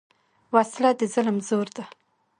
[0.53, 1.83] وسله د ظلم زور ده